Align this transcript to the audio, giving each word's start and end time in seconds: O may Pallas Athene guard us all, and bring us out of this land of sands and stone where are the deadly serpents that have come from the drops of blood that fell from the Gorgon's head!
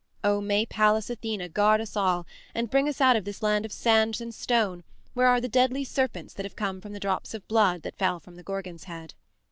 O 0.23 0.41
may 0.41 0.65
Pallas 0.65 1.11
Athene 1.11 1.47
guard 1.51 1.79
us 1.79 1.95
all, 1.95 2.25
and 2.55 2.71
bring 2.71 2.89
us 2.89 3.01
out 3.01 3.15
of 3.15 3.23
this 3.23 3.43
land 3.43 3.65
of 3.65 3.71
sands 3.71 4.19
and 4.19 4.33
stone 4.33 4.83
where 5.13 5.27
are 5.27 5.39
the 5.39 5.47
deadly 5.47 5.83
serpents 5.83 6.33
that 6.33 6.43
have 6.43 6.55
come 6.55 6.81
from 6.81 6.93
the 6.93 6.99
drops 6.99 7.35
of 7.35 7.47
blood 7.47 7.83
that 7.83 7.99
fell 7.99 8.19
from 8.19 8.35
the 8.35 8.41
Gorgon's 8.41 8.85
head! 8.85 9.13